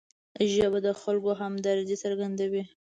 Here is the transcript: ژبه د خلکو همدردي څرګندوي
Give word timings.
ژبه 0.53 0.79
د 0.85 0.87
خلکو 1.01 1.31
همدردي 1.41 1.95
څرګندوي 2.03 2.63